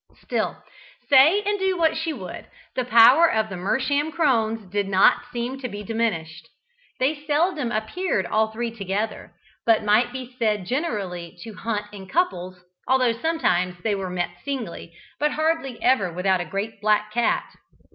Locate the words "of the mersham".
3.31-4.11